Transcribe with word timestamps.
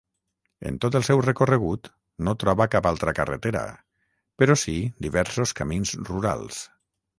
En 0.69 0.77
tot 0.85 0.95
el 0.99 1.03
seu 1.09 1.19
recorregut 1.25 1.89
no 2.29 2.33
troba 2.45 2.67
cap 2.77 2.89
altra 2.93 3.15
carretera, 3.21 3.63
però 4.43 4.59
sí 4.65 4.77
diversos 5.09 5.57
camins 5.63 5.95
rurals. 6.13 6.61